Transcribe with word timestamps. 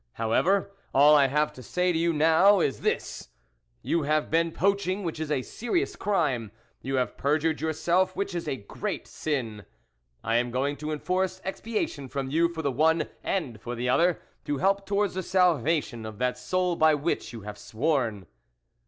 However, 0.13 0.71
all 0.95 1.15
I 1.15 1.27
have 1.27 1.49
now 1.49 1.53
to 1.53 1.61
say 1.61 1.91
to 1.93 1.99
you 1.99 2.11
is 2.61 2.79
this: 2.81 3.29
You 3.83 4.01
have 4.01 4.31
been 4.31 4.51
poaching, 4.51 5.03
which 5.03 5.19
is 5.19 5.29
a 5.29 5.43
serious 5.43 5.95
crime; 5.95 6.51
you 6.81 6.95
have 6.95 7.17
perjured 7.17 7.61
yourself, 7.61 8.15
which 8.15 8.33
is 8.33 8.47
a 8.47 8.55
great 8.55 9.05
sin; 9.07 9.63
I 10.23 10.37
am 10.37 10.49
going 10.49 10.75
to 10.77 10.91
enforce 10.91 11.39
expia 11.41 11.87
tion 11.87 12.07
from 12.09 12.31
you 12.31 12.49
for 12.49 12.63
the 12.63 12.71
one 12.71 13.09
and 13.23 13.61
for 13.61 13.75
the 13.75 13.89
other, 13.89 14.19
to 14.45 14.57
help 14.57 14.87
towards 14.87 15.13
the 15.13 15.21
salvation 15.21 16.07
of 16.07 16.17
that 16.17 16.35
soul 16.35 16.75
by 16.75 16.95
which 16.95 17.31
you 17.31 17.41
have 17.41 17.59
sworn." 17.59 18.25